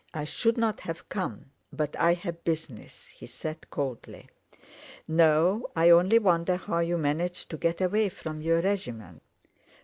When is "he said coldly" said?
3.09-4.29